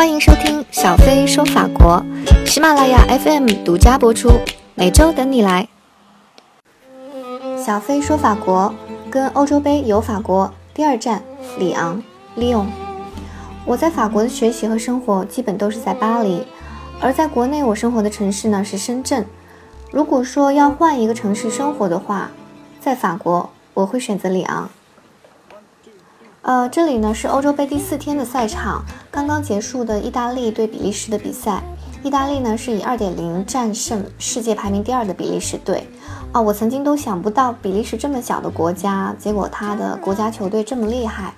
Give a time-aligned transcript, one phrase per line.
[0.00, 2.02] 欢迎收听小飞说法国，
[2.46, 4.30] 喜马拉雅 FM 独家播出，
[4.74, 5.68] 每周等你来。
[7.62, 8.74] 小飞说法国，
[9.10, 11.22] 跟欧洲杯有法国，第二站
[11.58, 12.02] 里昂
[12.34, 12.66] l 昂。
[13.66, 16.46] 我在法国的学习和生活基本都是在巴黎，
[16.98, 19.26] 而在国内我生活的城市呢是深圳。
[19.90, 22.30] 如果说要换一个城市生活的话，
[22.80, 24.70] 在法国我会选择里昂。
[26.42, 31.62] 呃，这里呢是欧洲杯第四天的赛场，刚刚结束的意大利对比利时的比赛。
[32.02, 35.86] 意大利呢是以二点零战胜世界排名第二的比利时队。
[36.32, 41.34] 啊，我曾经都想不到比利时这么小的国家，结果他的国家球队这么厉害。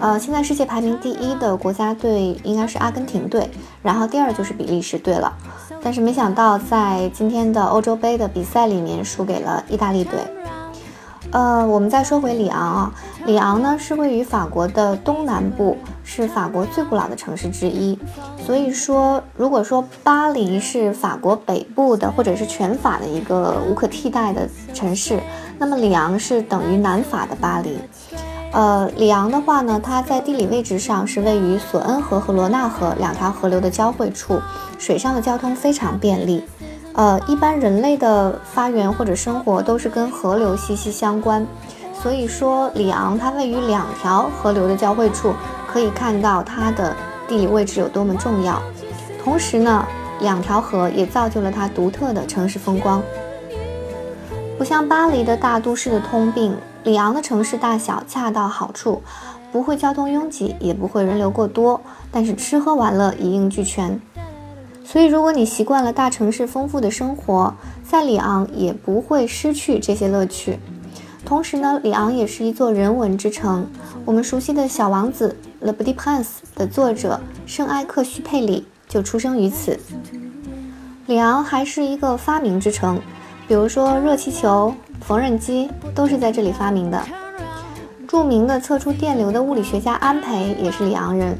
[0.00, 3.48] 呃，现在世界排名第一的国家队应该是阿根廷队，
[3.82, 5.32] 然后第二就是比利时队了。
[5.82, 10.18] 但是没想到在今天的欧洲杯的比赛里面输给了意大利队。
[11.32, 12.94] 呃，我们再说回里昂啊，
[13.24, 17.96] 里昂呢是位于法国的东南部，是法国最古老的城市之一。
[18.44, 25.20] 所以说，如果说巴黎是法国北部的，或者是全法的一个无可替代的城市，
[25.56, 27.78] 那么里昂是等于南法的巴黎。
[28.52, 34.40] 呃，里昂的话呢，它在地理位置上是位于索恩河和罗纳河两条河流的交汇处，
[34.78, 36.42] 水上的交通非常便利。
[36.94, 41.46] 呃，一般人类的发源或者生活都是跟河流息息相关，
[41.94, 45.32] 所以说里昂它位于两条河流的交汇处，
[45.66, 46.94] 可以看到它的
[47.28, 48.60] 地理位置有多么重要。
[49.22, 49.86] 同时呢，
[50.20, 53.00] 两条河也造就了它独特的城市风光。
[54.58, 59.02] 不像巴黎的大都市的通病，里昂的城市大小恰到好处，
[59.52, 61.80] 不会交通拥挤，也不会人流过多，
[62.10, 63.98] 但是吃喝玩乐一应俱全。
[64.90, 67.54] 所以，如果你习惯了大城市丰富的生活，
[67.88, 70.58] 在里昂也不会失去这些乐趣。
[71.24, 73.68] 同时呢，里昂也是一座人文之城。
[74.04, 76.24] 我们熟悉的小王子《Le Petit Prince》
[76.56, 79.78] 的作者圣埃克须佩里就出生于此。
[81.06, 83.00] 里昂还是一个发明之城，
[83.46, 87.00] 比如说热气球、缝纫机都是在这里发明的。
[88.08, 91.38] 著名的测出电流的物理学家安培也是里昂人。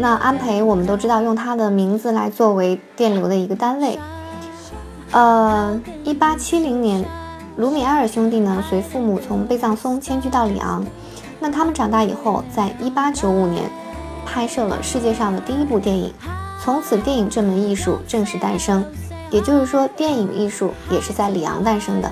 [0.00, 3.98] 那安培，我们都知道用他的名字来作为电流的一个单位。
[5.10, 7.04] 呃，一八七零年，
[7.58, 10.82] 卢米埃尔兄弟呢随父母从贝藏松迁居到里昂。
[11.38, 13.70] 那他们长大以后，在一八九五年
[14.24, 16.10] 拍摄了世界上的第一部电影，
[16.64, 18.82] 从此电影这门艺术正式诞生。
[19.30, 22.10] 也就是说，电影艺术也是在里昂诞生的。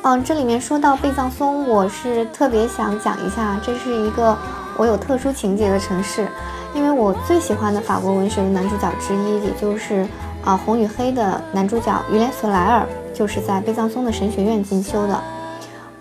[0.00, 4.34] 嗯，这里面说到贝藏松，我是特别想讲一下，这是一个
[4.78, 6.26] 我有特殊情节的城市。
[6.74, 10.06] 因为我最喜欢的法国文学的男主角之一，也就是
[10.44, 15.20] 啊《红与黑》的男主角于连·索莱尔，就是在贝藏松的神学院进修的。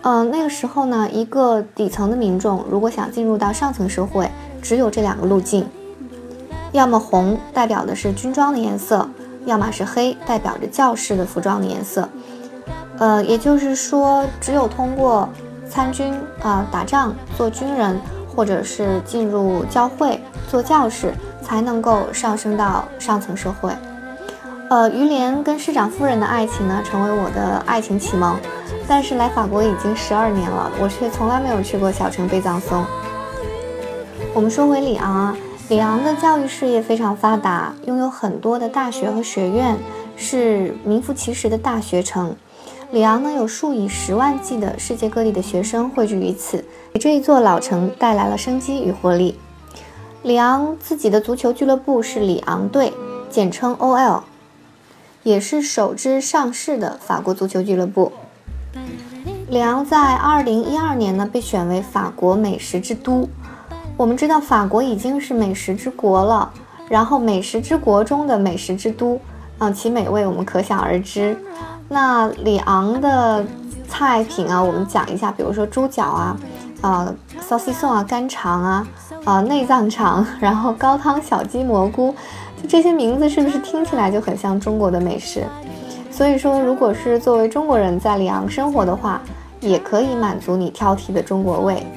[0.02, 4.30] 嗯，那个时候呢，一个底层的民众如果想进入到上层社会，
[4.62, 5.66] 只有这两个路径：
[6.72, 9.08] 要么红代表的是军装的颜色，
[9.46, 12.10] 要么是黑代表着教士的服装的颜色。
[12.98, 15.30] 呃，也就是说，只有通过
[15.70, 17.98] 参军啊、打仗、做军人，
[18.36, 20.20] 或者是进入教会。
[20.50, 21.12] 做教士
[21.42, 23.72] 才能够上升到上层社会。
[24.70, 28.36] 呃，于连跟市长夫人的爱情呢，成为我的爱情启蒙。
[28.88, 32.86] 但是来法国已经十二年了，我却从来没有去过小城贝藏松。
[34.34, 35.38] 我们说回里昂啊，
[35.70, 39.76] 里昂的教育事业非常发达，拥有很多的大学和学院，
[40.16, 42.36] 是名副其实的大学城。
[42.94, 49.36] 里昂呢，有数以十万计的世界各地的学生汇聚于此，给这一座老城带来了生机与活力。
[50.22, 52.94] 里昂自己的足球俱乐部是里昂队，
[53.32, 54.22] 简称 OL，
[55.24, 58.12] 也是首支上市的法国足球俱乐部。
[59.50, 63.28] 里昂在2012年呢被选为法国美食之都。
[63.98, 66.54] 我们知道法国已经是美食之国了，
[66.88, 69.20] 然后美食之国中的美食之都，
[69.58, 71.36] 嗯，其美味我们可想而知。
[71.94, 73.46] 那里昂的
[73.88, 76.38] 菜品啊，我们讲一下，比如说猪脚啊，
[76.82, 77.16] 呃
[77.48, 78.86] ，saucisson 啊，干肠啊。
[79.26, 82.14] 啊，内脏肠， 然后高汤小鸡蘑菇，
[82.62, 85.46] 就这些名字是不是听起来就很像中国的美食？
[86.12, 89.22] 所以说，如果是作为中国人在里昂生活的话，
[89.62, 91.88] 也可以满足你挑剔的中国味。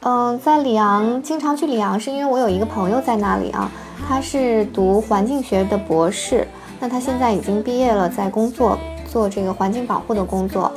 [0.00, 3.70] 嗯，在里昂经常去里昂，是因为我有一个朋友在那里啊，
[4.06, 6.46] 他是读环境学的博士，
[6.80, 10.70] 那他现在已经毕业了，在工作做这个环境保护的工作。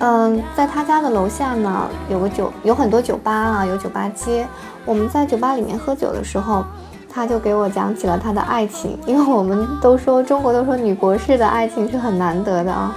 [0.00, 4.46] 嗯，在他家的楼下呢，有个酒，有很多酒吧啊，有酒吧街。
[4.84, 6.64] 我们在酒吧里面喝酒的时候，
[7.12, 12.94] 他就给我讲起了他的爱情，因为我们都说中国都说女博士的爱情是很难得的啊。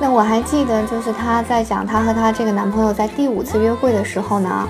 [0.00, 4.68] 那我还记得，就是他在讲他和他这个男朋友在第五次约会的时候呢，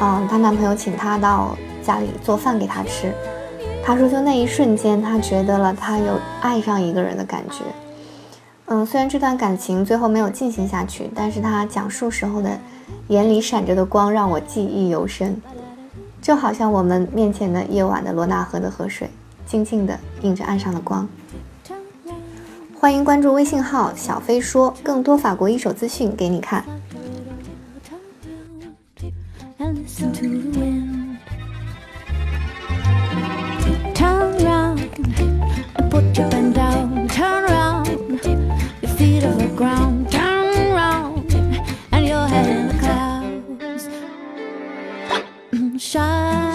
[0.00, 3.12] 嗯，她男朋友请她到家里做饭给她吃，
[3.84, 7.64] 他说，就那一瞬间，他觉得了他有爱上一个人的感觉。
[8.66, 12.56] 嗯，虽然这段感情最后没有进行下去，但是他讲述时候的
[13.08, 15.36] 眼里闪着的光让我记忆犹深，
[16.22, 19.10] 就好像我们面前的夜晚的罗纳河的河水，
[19.44, 21.06] 静静的映着岸上的光。
[22.78, 26.64] 欢迎关注微信号小飞说，更多法国一手资讯给你看。
[45.82, 46.51] 山。